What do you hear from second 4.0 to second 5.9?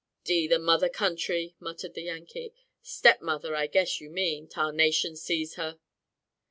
you mean, tarnation seize her!!!"